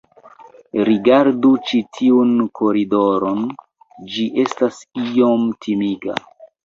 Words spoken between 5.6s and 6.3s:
timiga